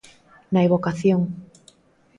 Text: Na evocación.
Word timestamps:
Na 0.53 0.59
evocación. 0.67 1.21